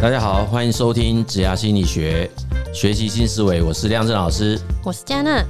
[0.00, 2.30] 大家好，欢迎收听职涯心理学，
[2.72, 3.60] 学习新思维。
[3.60, 5.44] 我是亮正老师，我是嘉娜。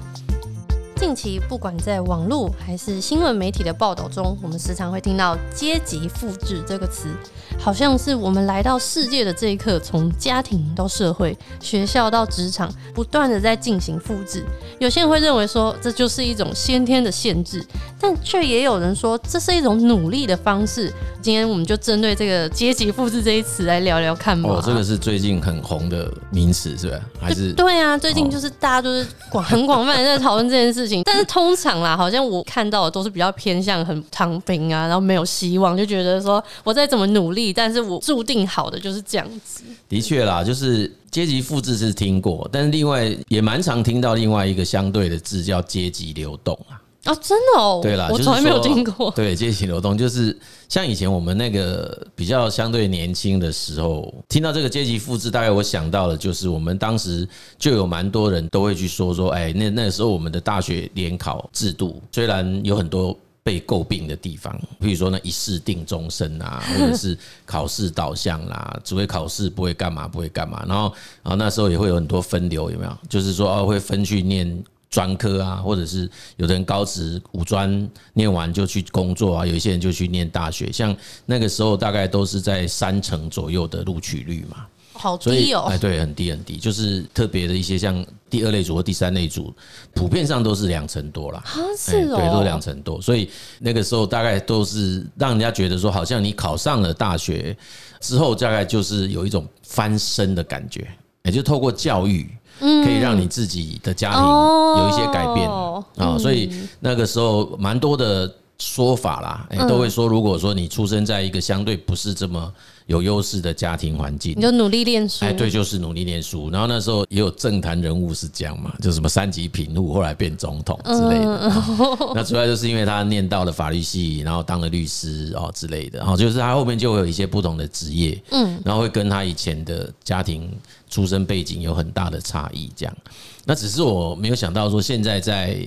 [0.98, 7.08] 近期不管在网络还是新闻媒体的报道中，我们时常会听到“阶级复制”这个词，
[7.56, 14.44] 好像是我们来到世界的这一刻，从家庭到社会、学校到职场，不断的在进行复制。
[14.80, 17.64] 有些人会认为说这就是一种先天的限制，
[18.00, 20.92] 但却也有人说这是一种努力的方式。
[21.22, 24.50] 今天我们就针对这个“阶级复制”这一词来聊聊看吧。
[24.50, 26.98] 哦，这个是最近很红的名词，是吧？
[27.20, 39.62] 还是对啊，最近就是大家都是广 很广泛的在讨论这件事但是通常啦，好像我看到的都是比较偏向很躺平啊，然后没有希望，就觉得说我再怎么努力，但是我注定好的就是这样子。
[39.88, 46.80] 的确啦，就是阶级复制是听过，但是另外也蛮常听到另外一个相对的字叫阶级流动啊。
[47.08, 49.10] 哦，真的哦，对啦，我从来没有听过。
[49.16, 50.36] 对，阶级流动就是
[50.68, 57.26] 像以前我们那个比较相对年轻的时候，听到这个阶级复制，大概我想到的就是我们当时
[57.58, 72.94] 就有蛮多人都会去说说，哎，那那个时候我们的大学联考制度虽然有很多被诟病的地方，比如说那一试定终身啊，或者是考试导向啦，只会考试不会干嘛不会干嘛，然后然后那时候也会有很多分流，有没有？
[73.08, 74.62] 就是说哦，会分去念。
[74.90, 89.54] 专科啊，或者是有的人高职五专念完就去工作啊，有一些人就去念大学，像那个时候大概都是在三成左右的录取率嘛，好低哦，哎，对，很低很低，就是特别的一些像第二类组或第三类组，
[89.92, 91.44] 普遍上都是两成多啦，
[91.76, 97.54] 是哦，对，都两成多，所以那个时候大概都是让人家觉得说，好像你考上了大学
[98.00, 100.88] 之后，大概就是有一种翻身的感觉，
[101.24, 102.26] 也就透过教育。
[102.60, 105.50] 可以让你自己的家庭有一些改变。
[105.96, 112.52] 啊，所以那个时候蛮多的说法啦，哎，都会说，如果说你出生在一个相对不是这么
[112.88, 115.22] 有优势的家庭环境，你就努力念书。
[115.22, 116.48] 哎，对，就是努力念书。
[116.50, 121.52] 然后那时候也有政坛人物是这样嘛，就什么三级品路，后来变总统之类的。
[122.16, 125.98] 那主要就是因为他念到了法律系，然后当了律师哦之类的。
[125.98, 130.50] 然后就是他后面就会有一些不同的职业，嗯，然后会跟他以前的家庭
[130.88, 132.72] 出身背景有很大的差异。
[132.74, 132.96] 这样，
[133.44, 135.58] 那只是我没有想到说现在在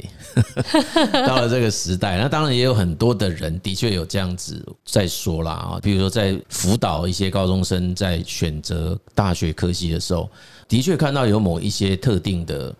[1.27, 7.10] 到了这个时代，那当然也有很多的人的确有这样子在说啦啊，比如说在辅导。
[7.11, 10.29] 一些高中生在选择大学科系的时候，
[10.69, 12.73] 的确看到有某一些特定的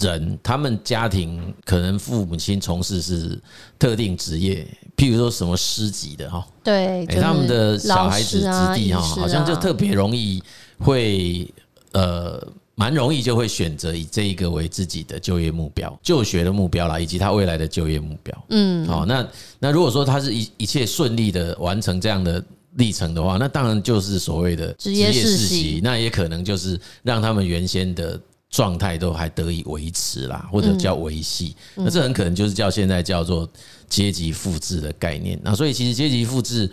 [0.00, 3.38] 人，他们家庭可能父母亲从事是
[3.78, 10.42] 特定职业，譬如说什么师级的哈，对，他们的小孩子子弟哈，好像就特别容易
[10.78, 11.46] 会
[11.92, 12.42] 呃，
[12.74, 18.44] 蛮容易就会选择以这一个为自己的就业目标、就学的目标啦，以及他未来的就业目标。
[18.48, 19.28] 嗯，好，那
[19.58, 22.42] 那如果说他是一一切顺利的完成这样的。
[22.76, 28.20] 历程的话，那当然就是所谓的职业世袭，那也可能就是让他们原先的
[28.50, 31.54] 状态都还得以维持啦，或者叫维系。
[31.74, 33.48] 那这很可能就是叫现在叫做
[33.88, 35.38] 阶级复制的概念。
[35.42, 36.68] 那所以其实阶级复制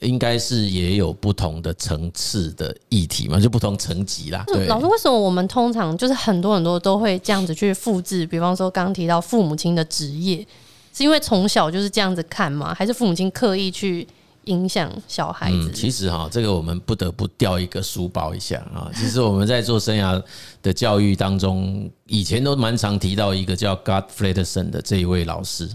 [0.00, 4.44] 应该是也有不同的层次的议题嘛，就不同层级啦。
[4.46, 8.26] 对，老师，为什么我们通常就是很多很多都会这样子去复制？
[8.26, 10.46] 比方说刚刚提到父母亲的职业，
[10.92, 12.74] 是因为从小就是这样子看吗？
[12.74, 14.06] 还是父母亲刻意去？
[14.46, 15.70] 影响小孩子。
[15.70, 18.90] 嗯，其实哈，这个我们不得不掉一个书包一下啊。
[18.94, 20.22] 其实我们在做生涯
[20.62, 25.68] 的教育当中，以前都蛮常提到一个叫 Gard Fredrickson 的这一位老师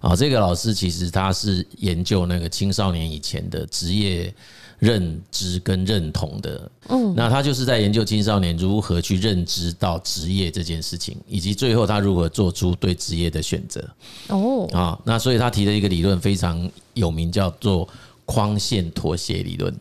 [0.00, 0.16] 啊。
[0.16, 4.34] 这个老师其实他是研究那个青少年以前的职业
[4.78, 6.70] 认知跟认同的。
[6.88, 13.86] 嗯，那他就是在研究青少年如何去认知到职业这件事情，以及最后他如何做出对职业的选择。
[14.28, 17.86] 哦，啊，那所以他提的一个理论非常有名，叫做。
[18.24, 19.74] 框线妥协理论。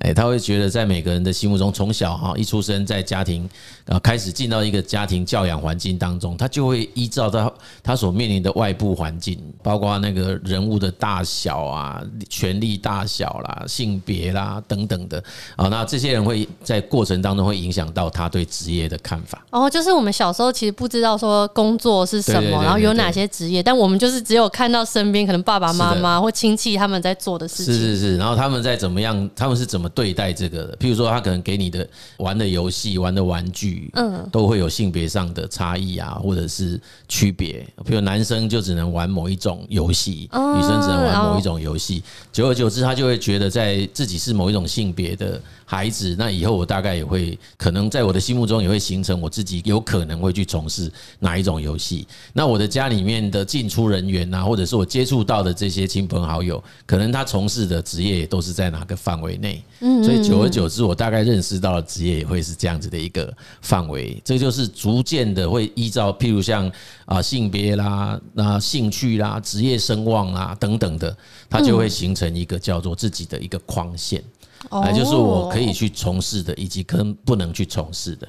[0.00, 3.48] 哎，他会觉得在每个人的心目中，从小哈一出生在家庭，
[3.86, 7.50] 然后开始进到一个家庭教养环境当中，他就会依照他
[7.82, 15.16] 他所面临的外部环境，包括那个人物的大小啊、权力大小啦、性别啦等等的
[15.56, 19.46] 啊，那这些人会在过程当中会影响到他对职业的看法。
[19.48, 29.85] 哦，就是我们小时候其实不知道说工作是什么，然后有哪些职业，但我们就是只有看到身边可能爸爸妈妈或亲戚他们在做的事情，是是是，然后他们在怎么样，他们是怎么。
[29.88, 31.88] 对待这个的，譬如说他可能给你的
[32.18, 37.66] 玩的游戏、玩的玩具，嗯，都会有性别上的差异啊，或者是区别。
[37.84, 42.02] 譬如男生就只能玩某一种游戏，女生只能玩某一种游戏。
[42.32, 52.06] 久而久之，他就会觉得在自己是某一种性别的孩子，那以后我大概也会可能在我的心目中也会形成我自己有可能会去从事哪一种游戏。
[52.32, 59.62] 那我的家里面的进出人员啊，或者是我接触到的这些亲朋好友，可能他从事的职业也都是在哪个范围内。
[59.78, 64.20] 所以久而久之，我大概认识到了职业也会是这样子的一个范围。
[64.24, 66.70] 这就是逐渐的会依照，譬如像
[67.04, 71.14] 啊性别啦、那兴趣啦、职业声望啊等等的，
[71.50, 74.22] 它就会形成一个叫做自己的一个框线。
[74.70, 78.26] 哎，就是我可以去从事的，以及可能不能去从事的。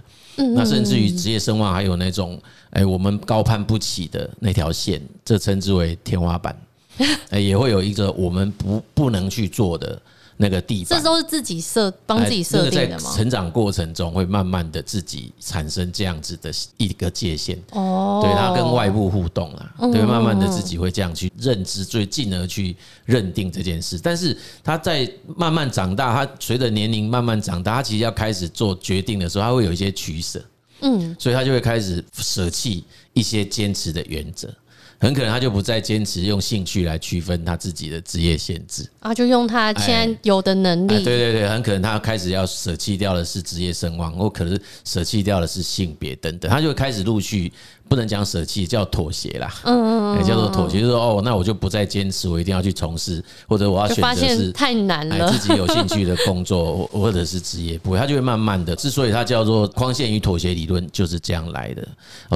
[0.53, 2.39] 那甚至于职业声望，还有那种
[2.71, 6.55] 哎，我们高攀不起的那条线，这称之为天花板。
[7.29, 9.99] 哎，也会有一个我们不不能去做的。
[10.39, 13.11] 那个地方，这都是自己设帮自己设定的吗？
[13.15, 22.75] 成长过程中会慢慢的自己产生这样子的一个界限哦，对，它跟外部互动啊，对，慢慢的自己会这样去认知，最进而去
[23.05, 23.99] 认定这件事。
[24.01, 30.39] 但是他在慢慢长大，他随着年龄慢慢长大，他其实要开始做决定的时候，他会有一些取舍，
[30.81, 32.83] 嗯，所以他就会开始舍弃
[33.13, 34.53] 一些坚持的原则。
[34.99, 41.03] 很可能他就不再坚持用兴趣来区分他自己的职业限制啊，就用他现在有的能力。
[41.03, 47.51] 对对对，很可能他开始要舍弃掉的是职业声望，或可能舍弃掉的是性别等等，他就开始陆续。
[47.89, 49.49] 不能讲舍弃，叫妥协啦。
[49.63, 58.75] 嗯嗯嗯，叫做妥协，就是说哦，那我就不再坚持，我一定要去从事，或者我要选择是太难了，自己有兴趣的工作， 或者是职业，不会，他就会慢慢的。
[58.75, 61.87] 之所以它叫做框线与妥协理论，就是这样来的。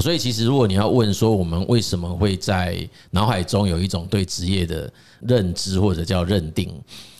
[0.02, 6.70] 所以其实如果你要问说，我们为什么会在在脑海中有一种对职业的认知或者叫认定？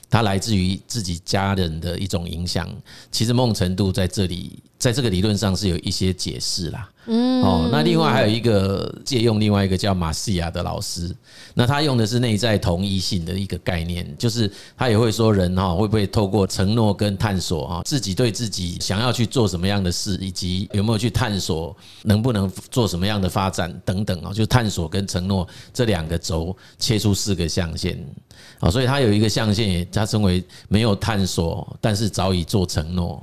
[0.10, 2.70] 它来自于自己家人的一种影响，
[3.10, 6.90] 其实某种程度在这里，在这个理论上是有一些解释啦。
[7.06, 11.16] 嗯，哦，那另外还有一个借用另外一个叫马西亚的老师，
[11.54, 28.04] 那他用的是内在同一性的一个概念，就是他也会说人哈会不会透过承诺跟探索哈，自己对自己想要去做什么样的事，以及有没有去探索能不能做什么样的发展等等啊，就探索跟承诺这两个轴切出四个象限。
[28.60, 33.22] 啊，所以他有一个象限，他称为没有探索，但是早已做承诺，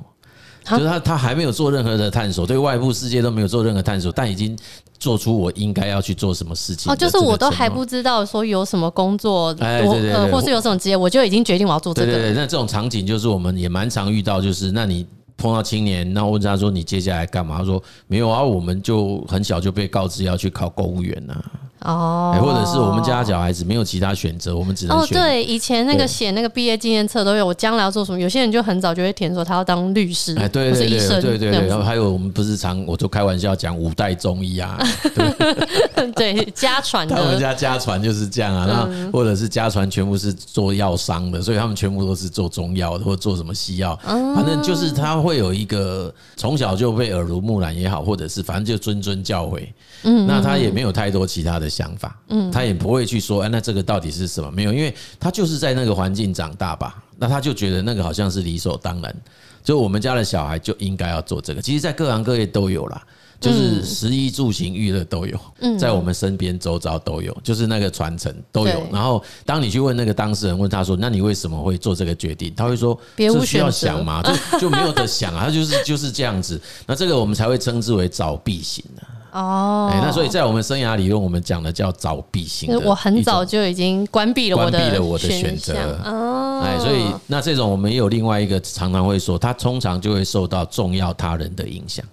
[0.76, 4.58] 就是他他还没有做任何的探索，对外部世界都没有做任何探索，但已经
[4.98, 6.92] 做出我应该要去做什么事情。
[6.92, 12.12] 哦，就是我都还不知道说有什么工作，哎，对对对，或是有什么职业，我就已经决定我要做这个。
[12.12, 15.06] 对对对，那这种场景就是我们也蛮常遇到，就是那你
[15.36, 17.58] 碰到青年，那问他说你接下来干嘛？
[17.58, 21.34] 他说没有啊，我们就很小就被告知要去考公务员呐。
[21.80, 25.16] 哦，或者是我们家小孩子没有其他选择，我们只能选。
[25.16, 28.18] 哦，对，以前那个写那个毕业纪念册都有，我将来要做什么？
[28.18, 34.76] 有些人就很早就会填说他要当律师，哎，对对对对对对，然后还有我们不是常我就开玩笑讲五代中医啊，
[36.16, 49.68] 对，家传的，他们家家传就是这样啊，那或者是家传全部是做药商的，所以他们全部都是做中药的，或做什么西药，反正就是他会有一个从小就被耳濡目染也好，或者是反正就谆谆教诲，
[50.02, 51.67] 嗯，那他也没有太多其他的。
[51.68, 54.50] 想法，嗯，他也不会去说，哎，那这个到底是什么？
[54.50, 59.14] 没有，因为他就是在那个环境长大吧，那他就觉得那个好像是理所当然，
[59.62, 61.60] 就我们家的小孩就应该要做这个。
[61.60, 63.02] 其实，在各行各业都有啦，
[63.40, 65.38] 就是食衣住行娱乐都有，
[65.78, 68.86] 在我们身边周遭都有，就是那个传承都有。
[68.92, 72.52] 然后，当你去问那个当事人，问他说，那你为什么会做这个决定？
[72.56, 74.22] 他会说，这需要想吗？
[74.52, 76.60] 就就没有得想啊，他就是就是这样子。
[76.86, 79.02] 那这个我们才会称之为早闭型的。
[79.32, 82.74] 哦，哎，那所以在我们生涯理论，我们讲的叫早闭型。
[82.84, 85.74] 我很早就已经关闭了我的关闭了我的选择。
[86.04, 92.04] 哦，哎，所以那这种我们也有另外一个常常会说，他通常就会受到重要他人的影响。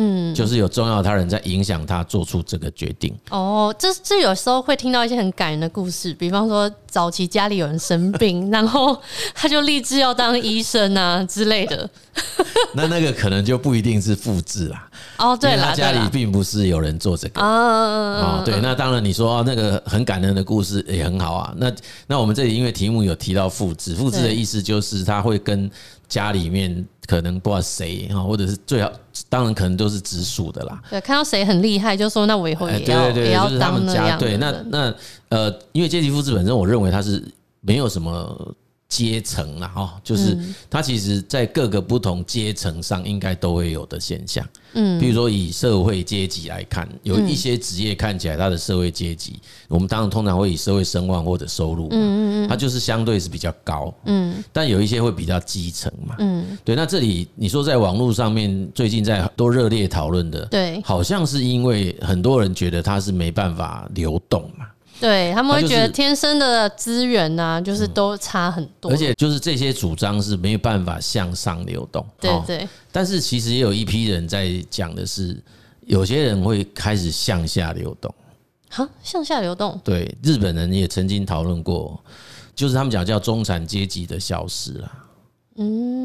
[0.00, 3.12] 嗯，就是有重要他人在影响他做出这个决定。
[3.30, 8.96] 哦，这这有时候会听到一些很感人的故事，比方说早期家里有人生病， 然后
[9.34, 11.90] 他就立志要当医生啊之类的。
[12.74, 14.88] 那那个可能就不一定是复制啦。
[15.18, 17.40] 哦，对了，他家里并不是有人做这个。
[17.40, 21.52] 哦，对，那当然你说那个很感人的故事也很好啊。
[21.56, 21.72] 那
[22.06, 25.68] 那我们这里因为题目有提到复制，复制的意思就是他会跟。
[26.08, 28.90] 家里面可能不知道谁哈，或者是最好，
[29.28, 30.80] 当然可能都是直属的啦。
[30.90, 34.18] 对，看到谁很厉害，就说那我以后也要也要当那样。
[34.18, 34.94] 对，那那
[35.28, 37.22] 呃，因为阶级复制本身，我认为它是
[37.60, 38.54] 没有什么。
[38.88, 40.36] 阶层了，哈，就是
[40.70, 44.46] 它其实，在各个不同阶层上，应该都会有的现象。
[44.72, 56.74] 嗯，比如说以社会阶级来看，有一些职业看起来它的社会阶级，我们当然通常会以社会声望或者收入，嗯嗯嗯，它就是相对是比较高，嗯，但有一些会比较基层嘛，嗯，对。
[56.74, 64.64] 那这里你说在网络上面最近在都热烈讨论的，对，好像是因为很多人觉得它是没办法流动嘛。
[65.00, 72.04] 对他们会觉得天生的资源呢、啊，就是都差很多，而且就是这些主张是没有办法向上流动。
[72.20, 72.68] 对对。
[72.90, 75.40] 但是其实也有一批人在讲的是，
[75.86, 78.12] 有些人会开始向下流动。
[78.70, 79.80] 哈，向下流动。
[79.82, 81.98] 对，日本人也曾经讨论过，
[82.54, 84.92] 就是他们讲叫中产阶级的消失了。
[85.56, 85.97] 嗯，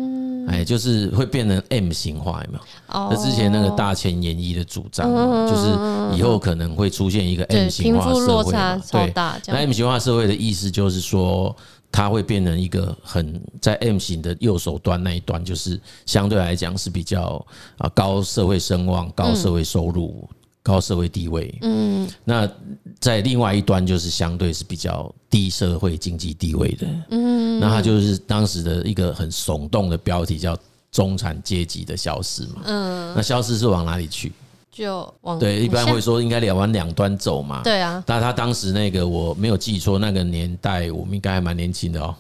[0.54, 2.64] 哎，就是会变成 M 型化，有没有？
[2.88, 5.10] 哦，之前那个大前研一的主张，
[5.50, 8.82] 就是以后可能会出现一个 M 型化社会嘛。
[8.92, 9.12] 对，
[9.48, 11.56] 那 M 型化社会的意思就是说，
[11.92, 17.44] 它会变成一个很在 M 型的右手端那一端，就是相对来讲是比较
[17.80, 20.30] 啊高社会声望、高社会收入。
[20.64, 22.50] 高社会地位，嗯，那
[23.02, 30.58] 在另外一端就是相对是比较低社会经济地位的，嗯，那它就是当时的一个很耸动的标题，叫
[30.90, 34.32] 中产阶级的消失嘛，嗯，那消失是往哪里去？
[34.72, 42.16] 就往对，一般会说应该两往两端走嘛，对啊，但他当时那个我没有记错，那个年代我们应该还蛮年轻的哦，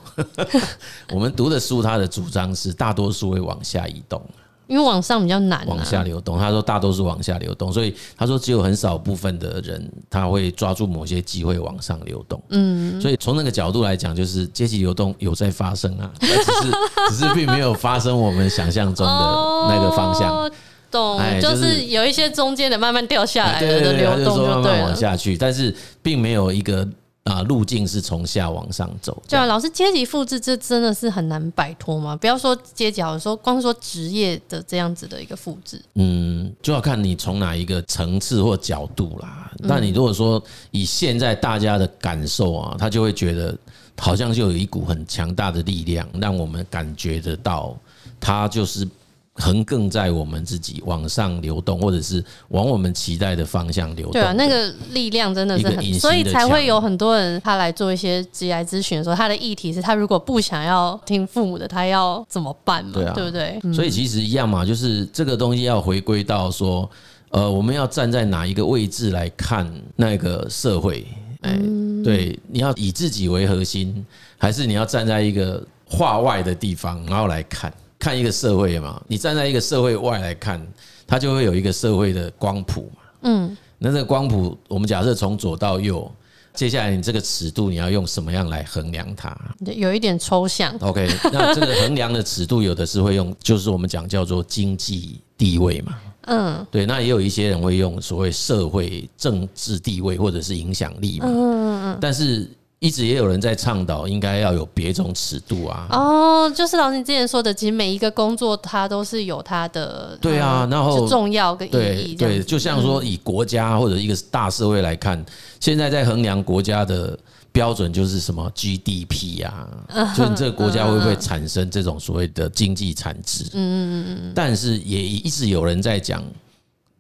[1.09, 4.21] 我们读的书，他的主张是大多数会往下移动。
[4.67, 6.38] 因为往上比较难，啊，往下流动。
[6.39, 12.41] 他说大多数往下流动，所以他说只有很少部分的人他会抓住某些机会往上流动。
[12.50, 16.72] 嗯，所以从那个角度来讲，就是阶级流动有在发生啊， 只是
[17.10, 20.34] 只是并没有发生我们想象中的那个方向。
[20.34, 20.51] 哦，
[20.89, 26.88] 懂，就是有一些中间的慢慢掉下来的流动，就慢慢往下去，但是并没有一个。
[27.23, 29.21] 啊，路径是从下往上走。
[29.29, 32.15] 对啊，老师，阶级复制这真的是很难摆脱吗？
[32.15, 39.51] 不要说阶级，好说光说职业的这样子的一个复制，嗯，就要看你从哪一个层次或角度啦。
[39.59, 43.57] 那你如果说以现在大家的感受啊，他就会觉得
[43.97, 47.77] 好像就有一股很强大的力量，让我们感觉得到，
[48.19, 48.87] 他就是。
[49.35, 54.13] 横亘在我们自己往上流动，或者是往我们期待的方向流动。
[54.13, 62.91] 对啊，那个力量真的是很，所以才会有很多人他来做一些职业咨询的时候，他的议题是他如果不想要听父母的，他要怎么办嘛？
[62.93, 63.59] 对啊，对不对？
[63.73, 66.87] 所以其实一样嘛，就是这个东西要回归到说，
[67.29, 71.05] 呃，我们要站在哪一个位置来看那个社会？
[71.41, 71.59] 哎，
[72.03, 74.05] 对，你要以自己为核心，
[74.37, 77.73] 还是你要站在一个画外的地方，然后来看？
[78.03, 80.62] 看一个社会嘛，你站在一个社会外来看，
[81.07, 83.01] 它就会有一个社会的光谱嘛。
[83.22, 86.12] 嗯，那这个光谱，我们假设从左到右，
[86.53, 89.33] 接下来你这个尺度你要用什么样来衡量它？
[89.77, 90.75] 有一点抽象。
[90.81, 95.98] OK，那这个衡量的尺度有的是会用， 就是我们讲叫做经济地位嘛。
[96.24, 101.25] 嗯，对，那也有一些人会用所谓社会政治地位或者是影响力嘛。
[101.29, 102.50] 嗯嗯嗯，但是。
[102.83, 105.87] 一直也有人在倡导，应该要有别种尺度啊。
[105.89, 112.13] 哦，就是老师你之前说的，其实每一个工作它都是有它的对啊，然后重要跟意义。
[112.13, 115.25] 对对，就像说以国家或者一个大社会来看，
[115.61, 117.17] 现在在衡量国家的
[117.53, 119.65] 标准就是什么 GDP 啊，
[120.13, 123.45] 就你这个国家会不会产生这种所谓的经济产值？
[123.53, 124.31] 嗯嗯嗯嗯。
[124.35, 126.21] 但是也一直有人在讲，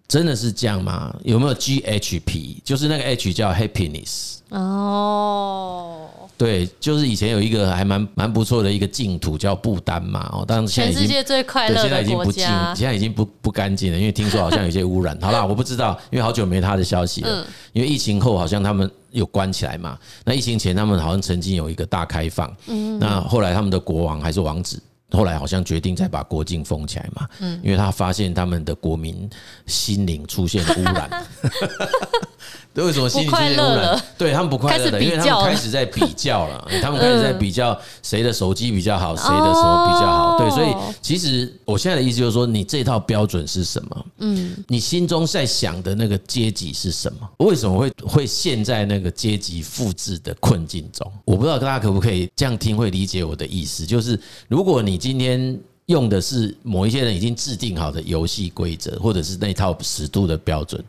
[0.07, 1.15] 真的是这样吗？
[1.23, 2.57] 有没有 GHP？
[2.63, 4.35] 就是那个 H 叫 Happiness。
[4.49, 6.07] 哦，
[6.37, 12.45] 对，就是以前有一个还蛮蛮不错的一个净土叫不丹嘛，哦，但是现在已经全世界最快乐的，现在已经不净，
[12.75, 15.17] 现在已经不不干净了，因为听说好像有些污染。
[15.19, 17.47] 好啦，我不知道，因为好久没他的消息了。
[17.71, 24.79] 因为疫情后好像他们有关起来嘛，那疫情前他们好像曾经有一个大开放，嗯，那后来他们的国王还是王子。
[25.13, 29.29] 后来好像决定再把国境封起来嘛，嗯，因为他发现他们的国民
[29.67, 31.09] 心灵出现污染。
[32.73, 34.01] 对，为什么心理出现污染？
[34.17, 40.37] 对他们不快乐的，因为他们开始在比较了， 他们开始在比较谁的手机比较好，谁的什么比较好。
[40.39, 44.05] 对，所以其实我现在的意思就是说，你这套标准是什么？
[44.19, 47.29] 嗯，你心中在想的那个阶级是什么？
[47.37, 51.11] 为什么会会陷在那个阶级复制的困境中？
[51.25, 53.85] 我不知道大家可不可以这样听，会理解我的意思？
[53.85, 60.83] 就是如果你今天用的是某一些人已经制定好的游戏规则，或者是那套尺度的标准，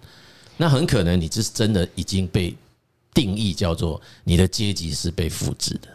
[0.56, 2.54] 那很可能你这是真的已经被
[3.12, 5.88] 定义叫做你的阶级是被复制的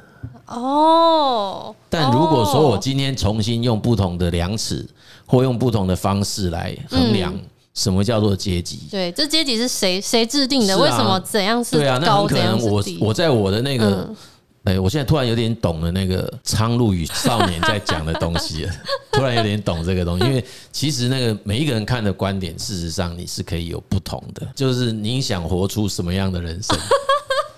[0.47, 1.75] 哦。
[1.89, 4.87] 但如果说我今天重新用不同的量尺，
[5.25, 7.33] 或用不同的方式来衡量
[7.73, 8.87] 什么叫做阶级？
[8.91, 10.77] 对，这阶级是谁谁制定的？
[10.77, 11.79] 为什么怎样是高？
[11.79, 14.13] 对啊，那很可能我我在我的那个。
[14.69, 18.71] 哎，我现在突然有点懂了那个《苍鹭与少年》在讲的东西了，
[19.11, 26.77] 突然有点懂这个东西，因为其实那个每一个人看的观点，事实上你是可以有不同的，就是你想活出什么样的人生，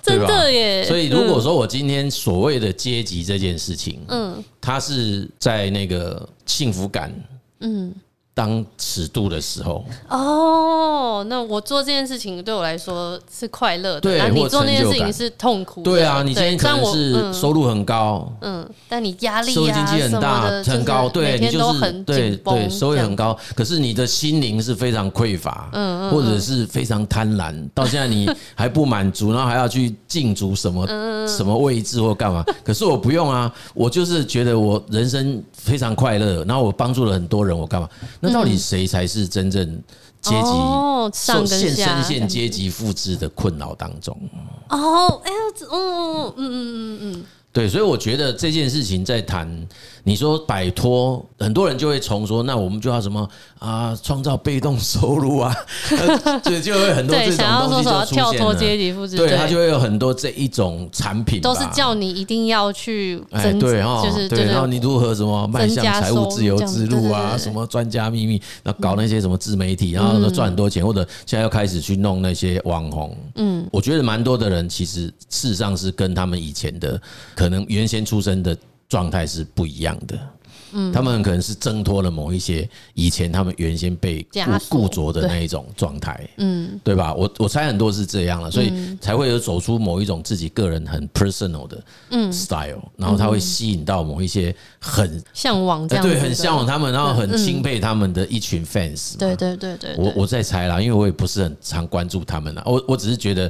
[0.05, 0.25] 对吧？
[0.25, 0.85] 真的耶。
[0.85, 7.13] 所以如果说我今天所谓的阶级这件事情，嗯，它是在那个幸福感，
[7.59, 7.93] 嗯，
[8.33, 9.83] 当尺度的时候。
[10.09, 30.87] 哦，那我做这件事情对我来说是快乐的，对，那你做那件事情是痛苦的，对啊，你今天可能是收入很高，嗯，但你压力、啊、收入经济很大很高，对，你就是对对，收入很高，可是你的心灵是非常匮乏，嗯嗯，或者是非常贪婪，到现在你 还不满足，然后还要去竞逐什么
[31.27, 32.43] 什么位置或干嘛？
[32.63, 37.87] 可是我不用啊，我就是觉得我人生非常快乐，然后我帮助了很多人，我干嘛？
[38.19, 39.65] 那到底谁才是真正
[40.21, 40.51] 阶级
[41.13, 44.17] 受现身陷阶级复制的困扰当中？
[44.69, 45.37] 哦，哎呀，
[45.71, 47.25] 嗯嗯嗯嗯嗯。
[47.53, 49.67] 对，所以我觉得这件事情在谈，
[50.03, 53.27] 你说摆脱，很多人就会从说，那我们就要什么
[53.59, 55.55] 啊，创造被动收入啊，
[56.43, 58.31] 就就会很多这种东西就出现了。
[58.31, 76.99] 跳脱阶级复制，对，他就会有很多这一种产品，都是叫你一定要去哎，对哈，就是对，然后你如何什么迈向财务自由之路啊，什么专家秘密，那搞那些什么自媒体，然后赚很多钱，或者现在又开始去弄那些网红，嗯，我觉得蛮多的人其实事实上是跟他们以前的。
[77.33, 78.55] 可能原先出生的
[78.91, 80.19] 状态是不一样的，
[80.73, 84.21] 嗯，他们可能是挣脱了某一些以前他们原先被
[84.69, 87.13] 固固着的那一种状态，嗯，对吧？
[87.13, 88.69] 我我猜很多是这样了，所以
[88.99, 92.29] 才会有走出某一种自己个人很 personal 的嗯。
[92.33, 103.49] style，然后他会吸引到某一些很向往这样，对，很向往他们，然后很钦佩他们的一群 fans，对对对对，我我在猜啦，因为我也不是很常关注他们啦，我我只是觉得。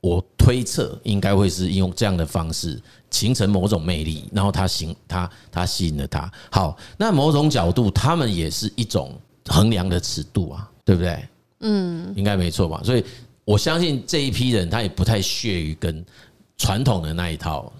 [0.00, 6.30] 我推测应该会是用这样的方式形成某种魅力，然后他吸他他吸引了他。
[6.50, 11.28] 好，那某种角度，他们也是一种衡量的尺度啊，对不对？
[11.60, 12.80] 嗯，应该没错吧？
[12.84, 13.04] 所以
[13.44, 16.04] 我相信这一批人，他也不太屑于跟
[16.56, 17.72] 传统的那一套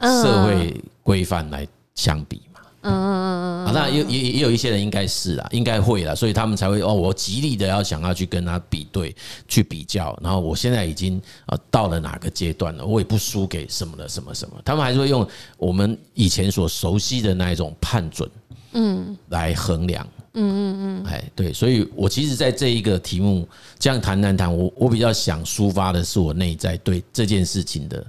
[0.00, 2.42] 社会规范来相比。
[2.82, 9.14] 嗯嗯嗯嗯，那也也也有一些人应该是啦，应该会啦，所以他们才会哦，我极力的要想要去跟他比对，
[9.46, 15.26] 去比较，然后我现在已经啊到了哪个阶段了，我也不输给什么的什么什么，他们还是会用
[15.58, 18.28] 我们以前所熟悉的那一种判准，
[18.72, 23.46] 嗯，来衡量，嗯嗯嗯，哎，对，所以我其实在这一个题目
[23.78, 28.04] 这样谈谈谈，我我比较想抒发的是我内在对这件事情的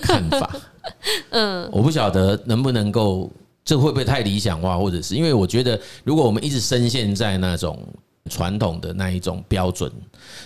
[0.00, 0.56] 看法，
[1.30, 3.28] 嗯，我不晓得能不能够。
[3.64, 4.76] 这会不会太理想化？
[4.76, 7.86] 或者是因为我觉得，如果我们一直深陷在那种
[8.30, 9.90] 传统的那一种标准，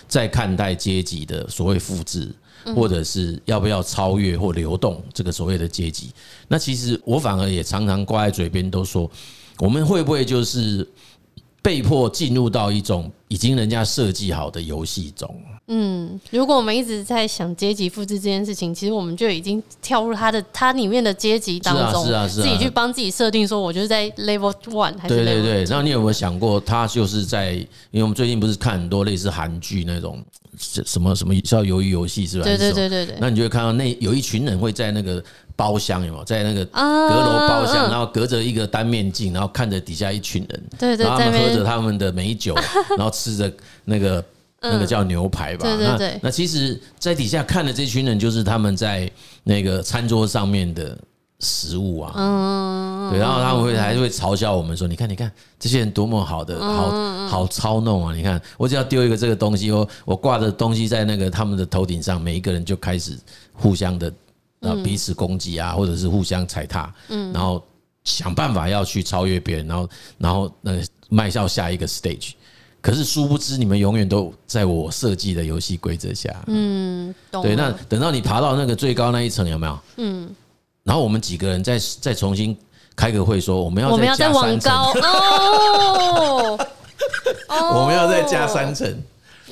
[0.07, 2.33] 在看待阶级的所谓复制，
[2.75, 6.11] 或者是要不要超越或流动这个所谓的阶级，
[6.47, 9.09] 那其实我反而也常常挂在嘴边，都说
[9.59, 10.87] 我们会不会就是
[11.61, 15.35] 被迫进入到一种已经人家设计好的游戏中？
[15.69, 25.63] 嗯，如果我们一直在想阶级复制这件事情，其实我们就已经跳入它的它里面的阶级当中，是啊，是啊，自己去帮自己设定说，我就是在 level one 还是 level 对对对。
[25.65, 30.23] 然后你有没有想过，他就是在，因为我们最近不是看很多类似韩剧那种
[30.57, 32.45] 什么什么叫鱿鱼游戏是吧？
[32.45, 33.17] 对对对对对。
[33.19, 35.21] 那你就会看到那有一群人会在那个
[35.57, 42.55] 包厢有没有，在那个阁楼包厢，然后隔着一个单面镜，然后看着底下一群人，对对，他们喝着他们的美酒，
[42.97, 43.51] 然后吃着
[43.83, 44.23] 那个。
[44.59, 46.19] 那个叫牛排吧，对对对。
[46.21, 49.09] 那其实，在底下看的这群人，就是他们在
[49.43, 50.97] 那个餐桌上面的
[51.39, 52.13] 食物啊。
[52.15, 53.11] 嗯。
[53.11, 58.13] 对，然后他们会还是会嘲笑我们说：“你看，你看，这些人多么好的，好好操弄啊！
[58.13, 63.17] 你看，我只要丢一个这个东西，我我挂的东西在那个他们的头顶上，每一个人就开始
[63.53, 64.11] 互相的
[64.61, 66.93] 啊彼此攻击啊，或者是互相踩踏。
[67.09, 67.31] 嗯。
[67.31, 67.63] 然后
[68.03, 72.31] 想办法要去超越别人，然后然后那个迈向下一个 stage。
[72.87, 76.33] 可是殊不知，你们永远都在我设计的游戏规则下。
[76.47, 77.53] 嗯，对。
[77.53, 79.77] 那等到你爬到那个最高那一层，有没有？
[79.97, 80.33] 嗯。
[80.85, 82.55] 然后我们几个人再再重新
[82.95, 86.67] 开个会，说我们要我们要再往高 哦。
[87.73, 88.89] 我们要再加三层。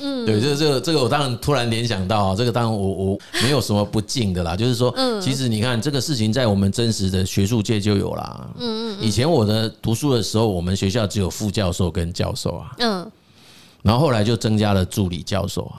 [0.00, 0.24] 嗯。
[0.24, 8.48] 对，这个这个这个，我当然突然联想到，这个当然我我没有什么不敬的啦，就是说，其实你看这个事情在我们真实的学术界就有啦。
[8.56, 8.98] 嗯嗯。
[8.98, 12.72] 以前我的读书的时候，我们学校只有副教授跟教授啊。
[12.78, 13.12] 嗯。
[13.86, 15.78] 然后后来就增加了助理教授啊，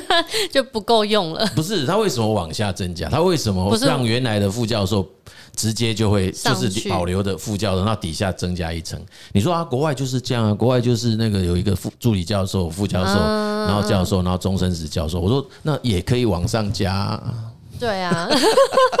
[0.50, 1.46] 就不够用了。
[1.54, 3.10] 不是他为什么往下增加？
[3.10, 5.06] 他为什么让原来的副教授
[5.54, 8.98] 直接就会就是保留的副教授，那底下增加一层？
[9.32, 15.20] 你说啊，国外就是这样啊，国外就是那个有一个副助理教授、副教授，然后教授，然后终身职教授。
[15.20, 17.22] 我说那也可以往上加。
[17.78, 18.28] 对啊，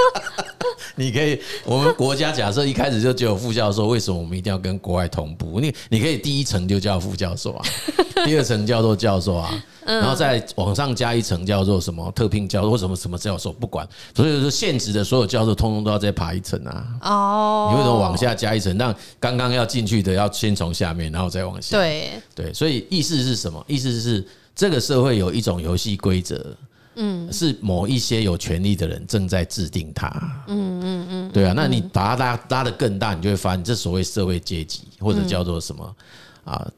[0.96, 5.60] 你可以，我们国家假设一开始就只有副教授，为什么我们一定要跟国外同步？
[5.60, 7.64] 你你可以第一层就叫副教授啊，
[8.24, 16.86] 第二层叫做教授啊， 然后再往上加一层叫做什么特聘教授或什么什么教授，不管，所以说现职的所有教授通通都要再爬一层啊。
[17.02, 18.76] 哦，你为什么往下加一层？
[18.78, 21.76] 让刚刚要进去的要先从下面，然后再往下。
[21.76, 23.64] 对对，所以意思是什么？
[23.66, 26.54] 意思是这个社会有一种游戏规则。
[26.94, 30.08] 嗯，是某一些有权利的人正在制定它。
[30.46, 35.96] 嗯嗯嗯，对啊，那你把它拉拉得更大，你就会发现这所谓社会阶级或者叫做什么
[36.44, 36.70] 啊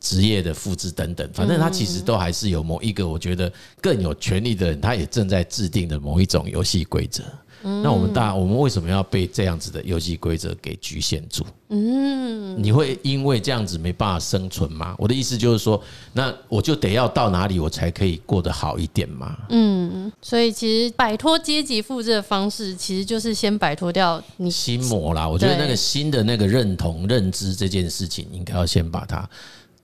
[0.00, 7.22] 职业的复制等等，反正他其实都还是有某一个我觉得更有权力的人，他也正在制定的某一种游戏规则。
[7.62, 11.44] 那我们大，我们为什么要被这样子的游戏规则给局限住？
[11.68, 14.94] 嗯，你会因为这样子没办法生存吗？
[14.96, 15.78] 我的意思就是说，
[16.14, 19.36] 那我就得要到哪里我才可以过得好一点吗？
[19.50, 25.28] 嗯，所以其实摆脱阶级复制的方式，其实就是先摆脱掉你心魔啦。
[25.28, 29.28] 我觉得那个新的那个认同、认知这件事情，应该要先把它。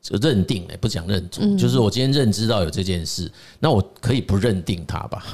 [0.09, 5.25] 就认定哎，不讲认主，就是我今天认知到有这件事，那我可以不认定它吧？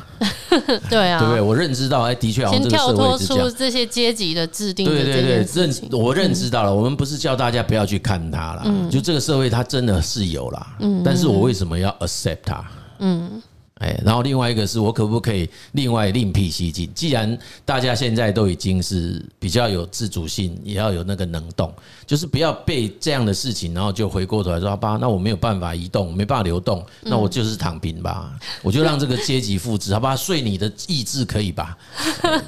[0.88, 1.40] 对啊，对不对？
[1.40, 3.36] 我认知到哎，的确好像这个社会是这样。
[3.36, 6.74] 跳脱出这些阶级的制定，对对对，认我认知到了。
[6.74, 12.64] 我们不是叫大家不要去看它了，就这个社会它真的是有啦，但是我为什么要 accept 它？
[13.00, 13.42] 嗯。
[13.82, 16.88] 哎，然后另外一个是我可不可以另外另辟蹊径？
[16.94, 21.72] 既然大家现在都已经是比较有自主性，也要有那个能动，
[22.06, 31.76] 就是不要被这样的事情，然后就回过头来说，好吧，那我没有办法移动，没办法流动，那我就是躺平吧，我就让这个阶级复制，好吧，睡你的意志可以吧？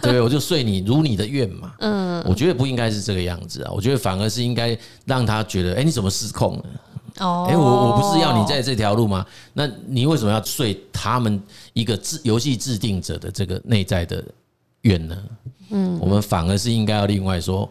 [0.01, 1.73] 对，我就睡你如你的愿嘛。
[1.81, 6.65] 嗯，我觉得不应该是这个样子啊，我觉得反而是应该让他觉得，哎，你怎么失控了？
[7.19, 9.25] 哦，哎，我我不是要你在这条路吗？
[9.53, 11.41] 那你为什么要睡他们
[11.73, 14.25] 一个制游戏制定者的这个内在的
[14.83, 15.17] 愿呢？
[15.71, 17.71] 嗯，我们反而是应该要另外说，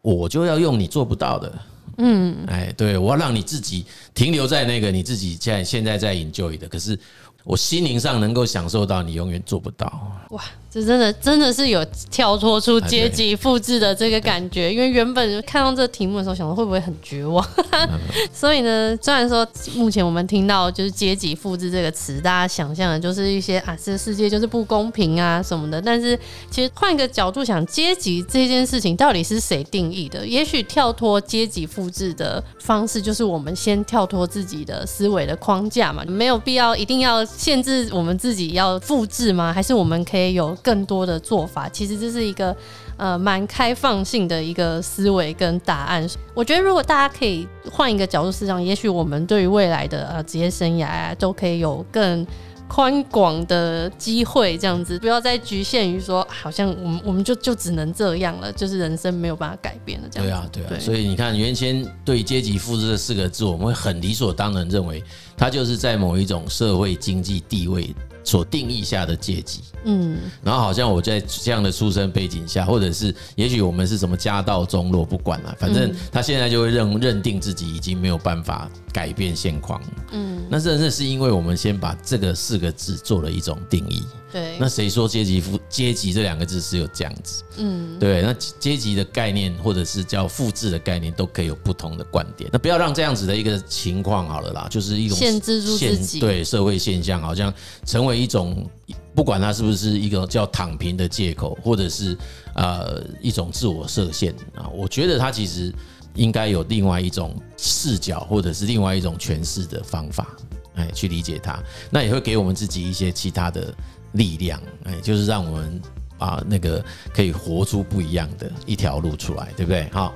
[0.00, 1.52] 我就要用你做不到的。
[1.98, 6.98] 嗯，哎，对，我要让你自己停留在那个你自己现在现在在 enjoy 的，可是。
[7.44, 10.11] 我心灵上能够享受到，你永远做不到。
[10.32, 14.72] 哇，这真的真的是有跳脱出阶级复制的这个感觉。
[14.72, 17.46] 因为原本看到这个题目的时候，想说会不会很绝望？
[18.32, 25.80] 所以呢，虽然说目前我们听到就是阶级复制这个词，大家想象的就是一些啊，这个世界就是不公平啊什么的。
[25.82, 26.18] 但是
[26.50, 30.26] 其实换一个角度想，阶级这件事情到底是谁定义的？
[30.26, 37.22] 也许跳脱阶级复制的方式，就是我们先跳脱自己的思维的框架嘛，没有必要一定要。
[37.24, 39.52] 限制我们自己要复制吗？
[39.52, 41.68] 还是我们可以有更多的做法？
[41.68, 42.54] 其实这是一个
[42.96, 46.08] 呃蛮开放性的一个思维跟答案。
[46.34, 52.24] 我觉得如果大家可以换一个角度思想，也许我们对于未来的呃职业生涯啊，都可以有更
[52.68, 60.26] 宽广的机会，这样子不要再局限于说，好像我们我们就就只能这样了，就是人生没有办法改变了这样。
[60.50, 60.80] 对啊，对啊。
[60.80, 65.04] 所以你看，原先对阶级复制这四个字，我们会很理所当然认为，
[65.36, 67.94] 它就是在某一种社会经济地位。
[68.24, 79.82] 所定义下的阶级，嗯，然后好像我在这样的出生背景下，或者是也许我们是什么家道中落，不管了，反正他现在就会认认定自己已经没有办法改变现况，
[80.12, 84.02] 嗯，那真的是因为我们先把这个四个字做了一种定义。
[84.32, 87.42] 对，那谁说阶级复阶级这两个字是有这样子？
[87.58, 92.48] 嗯，对，那阶级的概念或者是叫复制的概念都可以有不同的观点。
[92.50, 97.52] 那不要让这样子的一个情况好了啦，就是一种限制住自己，对社会现象，好像
[97.84, 98.68] 成为一种
[99.14, 102.16] 不管它是不是一个叫躺平的借口，或者是
[102.54, 104.68] 呃一种自我设限啊。
[104.74, 105.72] 我觉得它其实
[106.14, 110.28] 应该有另外一种视角，或者是另外一种诠释的方法，
[110.74, 111.62] 哎，去理解它。
[111.90, 113.72] 那也会给我们自己一些其他的。
[114.14, 115.80] 力量，哎，就是让我们
[116.18, 119.88] 啊，那个可以活出不一样的一条路出来，对不对？
[119.90, 120.12] 好，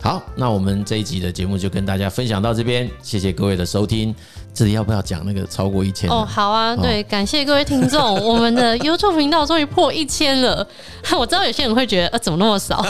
[0.00, 4.14] 好，那我们这一集的节目就跟大家分享到这边，谢谢各位的收听。
[4.54, 6.08] 这里要不要讲那个超过一千？
[6.08, 10.66] 哦，好啊，对，感谢各位听众，我们的 YouTube 频道终于破一千了。
[11.18, 12.84] 我知道有些人会觉得，呃，怎么那么少？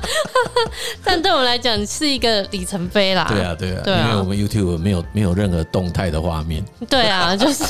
[1.04, 3.26] 但对我们来讲是一个里程碑啦。
[3.28, 6.64] 对啊，对啊，对啊，因为我们 YouTube 没有没有任何动态的画面。
[6.88, 7.64] 对啊，就是。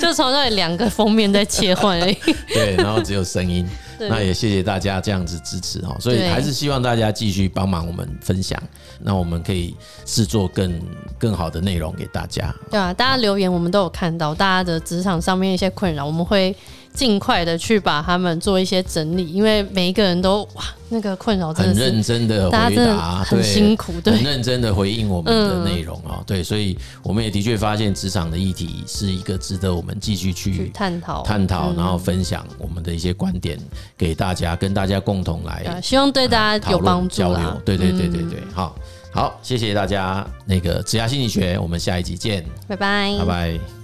[0.00, 2.16] 就从那里两个封面在切换而已。
[2.48, 3.68] 对，然后只有声音。
[3.98, 8.60] 那也谢谢大家这样子支持哈，所以还是希望大家继续帮忙我们分享，
[9.00, 10.80] 那我们可以制作更
[11.18, 12.54] 更好的内容给大家。
[12.70, 16.54] 对啊，大家留言我们都有看到，大家的职场上面一些困扰，我们会。
[16.94, 33.58] 尽快的去把他们做一些整理，因为每一个人都哇，那个困扰真的很认真的回答，很辛苦，对，很认真的回应我们的内容啊，对，所以我们也的确发现职场的议题是一个值得我们继续去探讨、探讨，然后分享我们的一些观点
[33.98, 38.76] 给大家，跟大家共同来，希望对大家有帮助，交流，对对对对对，好。
[39.10, 40.26] 好，谢谢大家。
[40.44, 43.83] 那个职涯心理学，我们下一集见，拜拜，拜拜。